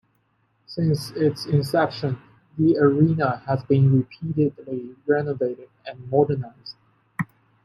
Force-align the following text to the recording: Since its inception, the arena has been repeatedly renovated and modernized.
Since 0.65 1.11
its 1.11 1.45
inception, 1.45 2.17
the 2.57 2.75
arena 2.77 3.43
has 3.45 3.61
been 3.65 3.95
repeatedly 3.95 4.95
renovated 5.05 5.69
and 5.85 6.09
modernized. 6.09 6.73